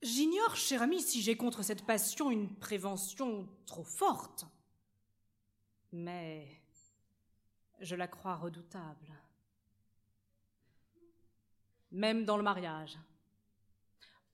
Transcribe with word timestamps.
J'ignore, 0.00 0.54
cher 0.54 0.82
ami, 0.82 1.02
si 1.02 1.22
j'ai 1.22 1.36
contre 1.36 1.62
cette 1.62 1.84
passion 1.84 2.30
une 2.30 2.54
prévention 2.54 3.48
trop 3.66 3.82
forte. 3.82 4.46
Mais 5.92 6.60
je 7.80 7.96
la 7.96 8.06
crois 8.06 8.36
redoutable. 8.36 9.12
Même 11.90 12.24
dans 12.24 12.36
le 12.36 12.42
mariage. 12.42 12.98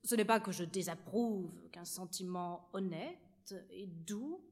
Ce 0.03 0.15
n'est 0.15 0.25
pas 0.25 0.41
que 0.41 0.53
je 0.53 0.65
désapprouve 0.65 1.50
qu'un 1.71 1.87
sentiment 1.87 2.69
honnête 2.75 3.55
et 3.71 3.87
doux 3.87 4.45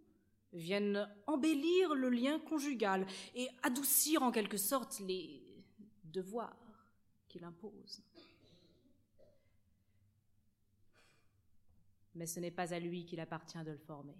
vienne 0.55 1.09
embellir 1.27 1.95
le 1.95 2.09
lien 2.09 2.39
conjugal 2.39 3.07
et 3.35 3.49
adoucir 3.63 4.23
en 4.23 4.31
quelque 4.31 4.57
sorte 4.57 5.01
les 5.01 5.43
devoirs 6.05 6.57
qu'il 7.29 7.45
impose. 7.45 8.03
Mais 12.15 12.27
ce 12.27 12.41
n'est 12.41 12.50
pas 12.50 12.75
à 12.75 12.79
lui 12.79 13.05
qu'il 13.05 13.21
appartient 13.21 13.63
de 13.64 13.71
le 13.71 13.79
former. 13.79 14.17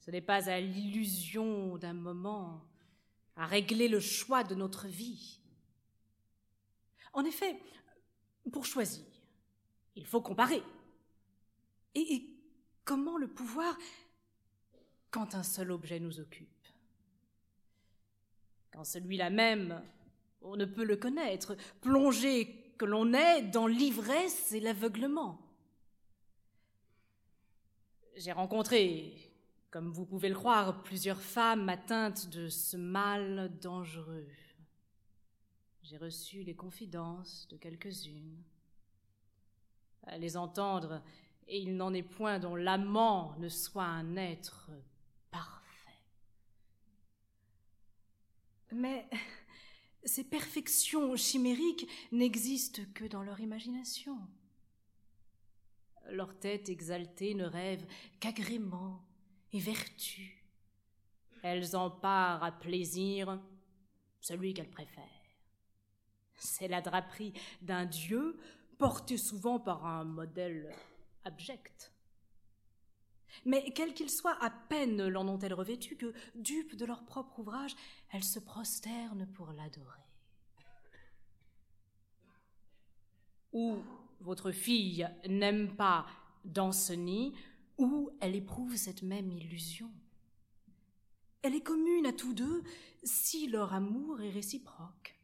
Ce 0.00 0.10
n'est 0.10 0.20
pas 0.20 0.48
à 0.48 0.60
l'illusion 0.60 1.76
d'un 1.78 1.92
moment 1.92 2.64
à 3.36 3.46
régler 3.46 3.88
le 3.88 4.00
choix 4.00 4.44
de 4.44 4.54
notre 4.54 4.86
vie. 4.86 5.40
En 7.12 7.24
effet, 7.24 7.58
pour 8.52 8.66
choisir, 8.66 9.04
il 9.96 10.06
faut 10.06 10.20
comparer. 10.20 10.62
Et, 11.94 12.28
comment 12.84 13.16
le 13.18 13.28
pouvoir 13.28 13.76
quand 15.10 15.34
un 15.34 15.42
seul 15.42 15.70
objet 15.70 16.00
nous 16.00 16.20
occupe? 16.20 16.48
Quand 18.72 18.84
celui-là 18.84 19.30
même, 19.30 19.82
on 20.40 20.56
ne 20.56 20.64
peut 20.64 20.84
le 20.84 20.96
connaître, 20.96 21.56
plongé 21.80 22.74
que 22.78 22.86
l'on 22.86 23.12
est 23.12 23.42
dans 23.42 23.66
l'ivresse 23.66 24.52
et 24.52 24.60
l'aveuglement. 24.60 25.38
J'ai 28.16 28.32
rencontré, 28.32 29.16
comme 29.70 29.90
vous 29.90 30.04
pouvez 30.04 30.28
le 30.28 30.34
croire, 30.34 30.82
plusieurs 30.82 31.20
femmes 31.20 31.68
atteintes 31.68 32.28
de 32.28 32.48
ce 32.48 32.76
mal 32.76 33.58
dangereux. 33.60 34.28
J'ai 35.82 35.96
reçu 35.96 36.42
les 36.42 36.54
confidences 36.54 37.48
de 37.48 37.56
quelques-unes. 37.56 38.42
À 40.06 40.18
les 40.18 40.36
entendre, 40.36 41.02
et 41.48 41.58
il 41.60 41.76
n'en 41.76 41.94
est 41.94 42.02
point 42.02 42.38
dont 42.38 42.54
l'amant 42.54 43.34
ne 43.38 43.48
soit 43.48 43.84
un 43.84 44.16
être 44.16 44.70
parfait. 45.30 46.00
Mais 48.72 49.08
ces 50.04 50.24
perfections 50.24 51.16
chimériques 51.16 51.88
n'existent 52.10 52.82
que 52.94 53.04
dans 53.04 53.22
leur 53.22 53.40
imagination. 53.40 54.18
Leur 56.12 56.38
tête 56.38 56.68
exaltée 56.68 57.34
ne 57.34 57.46
rêve 57.46 57.86
qu'agrément 58.20 59.02
et 59.50 59.58
vertu. 59.58 60.44
Elles 61.42 61.74
en 61.74 61.90
parent 61.90 62.44
à 62.44 62.52
plaisir 62.52 63.40
celui 64.20 64.52
qu'elles 64.52 64.70
préfèrent. 64.70 65.02
C'est 66.36 66.68
la 66.68 66.82
draperie 66.82 67.32
d'un 67.62 67.86
dieu 67.86 68.38
porté 68.78 69.16
souvent 69.16 69.58
par 69.58 69.86
un 69.86 70.04
modèle 70.04 70.70
abject. 71.24 71.92
Mais 73.46 73.72
quel 73.74 73.94
qu'il 73.94 74.10
soit, 74.10 74.36
à 74.44 74.50
peine 74.50 75.08
l'en 75.08 75.26
ont-elles 75.26 75.54
revêtu 75.54 75.96
que, 75.96 76.12
dupes 76.34 76.76
de 76.76 76.84
leur 76.84 77.06
propre 77.06 77.38
ouvrage, 77.38 77.74
elles 78.10 78.22
se 78.22 78.38
prosternent 78.38 79.26
pour 79.32 79.50
l'adorer. 79.52 79.98
Ou 83.54 83.78
votre 84.22 84.50
fille 84.52 85.08
n'aime 85.28 85.74
pas 85.76 86.06
Danceny, 86.44 87.34
ou 87.78 88.10
elle 88.20 88.36
éprouve 88.36 88.76
cette 88.76 89.02
même 89.02 89.30
illusion. 89.30 89.90
Elle 91.42 91.54
est 91.54 91.62
commune 91.62 92.06
à 92.06 92.12
tous 92.12 92.34
deux 92.34 92.62
si 93.02 93.48
leur 93.48 93.74
amour 93.74 94.20
est 94.20 94.30
réciproque. 94.30 95.16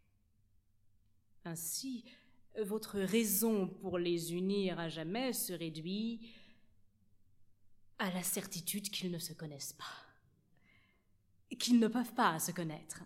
Ainsi, 1.45 2.05
votre 2.61 2.99
raison 2.99 3.69
pour 3.69 3.99
les 3.99 4.35
unir 4.35 4.81
à 4.81 4.89
jamais 4.89 5.33
se 5.33 5.53
réduit 5.53 6.21
à 7.99 8.11
la 8.11 8.23
certitude 8.23 8.91
qu'ils 8.91 9.11
ne 9.11 9.19
se 9.19 9.33
connaissent 9.33 9.75
pas, 9.75 11.57
qu'ils 11.57 11.79
ne 11.79 11.89
peuvent 11.89 12.15
pas 12.15 12.39
se 12.39 12.53
connaître. 12.53 13.03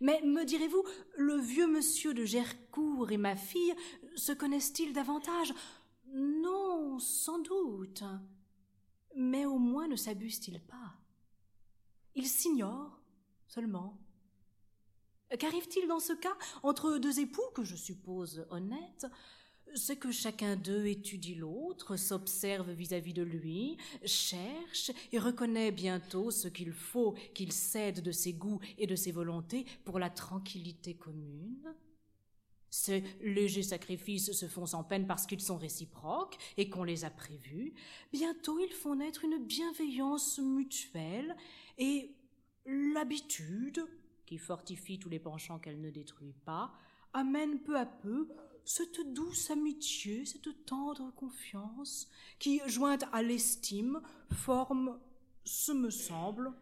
Mais 0.00 0.20
me 0.22 0.44
direz-vous, 0.44 0.84
le 1.16 1.36
vieux 1.36 1.66
monsieur 1.66 2.14
de 2.14 2.24
Gercourt 2.24 3.10
et 3.10 3.16
ma 3.16 3.36
fille 3.36 3.74
se 4.16 4.32
connaissent-ils 4.32 4.92
davantage? 4.92 5.52
Non, 6.12 6.98
sans 6.98 7.38
doute. 7.38 8.04
Mais 9.14 9.44
au 9.46 9.58
moins 9.58 9.88
ne 9.88 9.96
s'abusent-ils 9.96 10.60
pas? 10.60 10.94
Ils 12.14 12.28
s'ignorent 12.28 13.00
seulement. 13.46 13.98
Qu'arrive-t-il 15.38 15.86
dans 15.88 16.00
ce 16.00 16.12
cas? 16.12 16.36
Entre 16.62 16.98
deux 16.98 17.20
époux 17.20 17.50
que 17.54 17.64
je 17.64 17.76
suppose 17.76 18.46
honnêtes 18.50 19.06
c'est 19.74 19.96
que 19.96 20.10
chacun 20.10 20.56
d'eux 20.56 20.86
étudie 20.86 21.34
l'autre, 21.34 21.96
s'observe 21.96 22.70
vis-à-vis 22.70 23.14
de 23.14 23.22
lui, 23.22 23.76
cherche 24.04 24.90
et 25.12 25.18
reconnaît 25.18 25.72
bientôt 25.72 26.30
ce 26.30 26.48
qu'il 26.48 26.72
faut 26.72 27.14
qu'il 27.34 27.52
cède 27.52 28.02
de 28.02 28.12
ses 28.12 28.32
goûts 28.32 28.60
et 28.78 28.86
de 28.86 28.96
ses 28.96 29.12
volontés 29.12 29.66
pour 29.84 29.98
la 29.98 30.10
tranquillité 30.10 30.94
commune. 30.94 31.74
Ces 32.70 33.02
légers 33.22 33.62
sacrifices 33.62 34.32
se 34.32 34.46
font 34.46 34.66
sans 34.66 34.84
peine 34.84 35.06
parce 35.06 35.26
qu'ils 35.26 35.40
sont 35.40 35.56
réciproques 35.56 36.36
et 36.56 36.68
qu'on 36.68 36.84
les 36.84 37.04
a 37.04 37.10
prévus. 37.10 37.74
Bientôt 38.12 38.58
ils 38.60 38.72
font 38.72 38.96
naître 38.96 39.24
une 39.24 39.42
bienveillance 39.44 40.38
mutuelle 40.38 41.34
et 41.78 42.14
l'habitude, 42.66 43.86
qui 44.26 44.36
fortifie 44.36 44.98
tous 44.98 45.08
les 45.08 45.18
penchants 45.18 45.58
qu'elle 45.58 45.80
ne 45.80 45.90
détruit 45.90 46.34
pas, 46.44 46.72
amène 47.14 47.60
peu 47.60 47.78
à 47.78 47.86
peu 47.86 48.28
cette 48.64 49.00
douce 49.12 49.50
amitié, 49.50 50.24
cette 50.24 50.64
tendre 50.66 51.10
confiance, 51.14 52.08
qui, 52.38 52.60
jointe 52.66 53.04
à 53.12 53.22
l'estime, 53.22 54.00
forme, 54.32 54.98
ce 55.44 55.72
me 55.72 55.90
semble, 55.90 56.52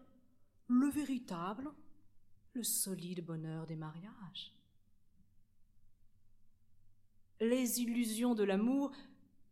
le 0.68 0.88
véritable, 0.88 1.70
le 2.54 2.62
solide 2.62 3.24
bonheur 3.24 3.66
des 3.66 3.76
mariages. 3.76 4.54
Les 7.40 7.80
illusions 7.80 8.34
de 8.34 8.44
l'amour 8.44 8.92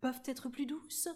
peuvent 0.00 0.22
être 0.26 0.48
plus 0.48 0.66
douces 0.66 1.08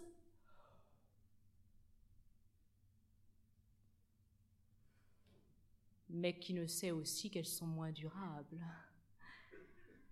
mais 6.10 6.38
qui 6.38 6.54
ne 6.54 6.66
sait 6.66 6.90
aussi 6.90 7.30
qu'elles 7.30 7.46
sont 7.46 7.66
moins 7.66 7.92
durables 7.92 8.64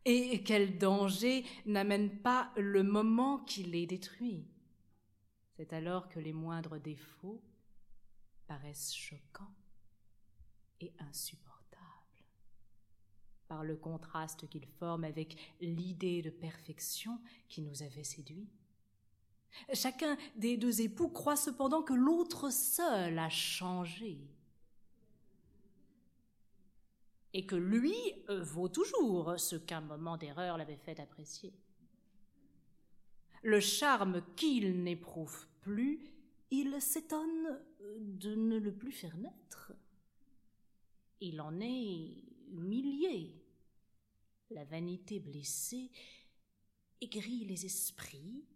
et 0.07 0.45
quel 0.45 0.79
danger 0.79 1.45
n'amène 1.67 2.11
pas 2.21 2.53
le 2.57 2.85
moment 2.85 3.39
qui 3.41 3.65
les 3.65 3.87
détruit. 3.87 4.47
C'est 5.57 5.73
alors 5.73 6.09
que 6.09 6.21
les 6.21 6.33
moindres 6.33 6.79
défauts 6.79 7.43
paraissent 8.47 8.95
choquants 8.95 9.55
et 10.81 10.93
insupportables 11.01 11.57
par 13.49 13.65
le 13.65 13.77
contraste 13.77 14.49
qu'ils 14.49 14.67
forment 14.67 15.05
avec 15.05 15.37
l'idée 15.61 16.23
de 16.23 16.31
perfection 16.31 17.21
qui 17.49 17.63
nous 17.63 17.83
avait 17.83 18.05
séduits. 18.05 18.49
Chacun 19.73 20.17
des 20.37 20.57
deux 20.57 20.83
époux 20.83 21.09
croit 21.09 21.37
cependant 21.37 21.83
que 21.83 21.95
l'autre 21.95 22.53
seul 22.53 23.19
a 23.19 23.29
changé 23.29 24.21
et 27.37 27.45
que 27.45 27.55
lui 27.55 27.95
euh, 28.31 28.43
vaut 28.43 28.71
toujours 28.71 29.39
ce 29.39 29.57
qu'un 29.57 29.83
moment 29.83 30.17
d'erreur 30.17 30.57
l'avait 30.57 30.79
fait 30.79 30.99
apprécier. 30.99 31.53
Le 33.43 33.61
charme 33.61 34.23
qu'il 34.37 34.83
n'éprouve 34.83 35.47
plus, 35.61 36.01
il 36.51 36.81
s'étonne 36.81 37.61
de 37.99 38.35
ne 38.35 38.57
le 38.57 38.73
plus 38.73 38.91
faire 38.91 39.19
naître. 39.19 39.75
Il 41.21 41.43
en 41.43 41.61
est 41.61 42.25
humilié. 42.49 43.45
La 44.49 44.65
vanité 44.65 45.21
blessée 45.21 45.91
aigrit 47.03 47.45
les 47.45 47.67
esprits, 47.67 48.47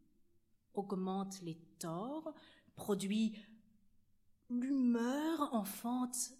augmente 0.72 1.42
les 1.42 1.58
torts, 1.78 2.32
produit 2.76 3.36
l'humeur, 4.48 5.52
enfante 5.52 6.32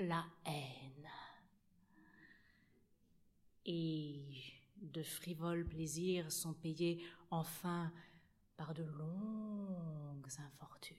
la 0.00 0.24
haine 0.44 1.08
et 3.70 4.22
de 4.80 5.02
frivoles 5.02 5.66
plaisirs 5.66 6.32
sont 6.32 6.54
payés 6.54 7.04
enfin 7.30 7.92
par 8.56 8.72
de 8.72 8.82
longues 8.82 10.26
infortunes. 10.38 10.96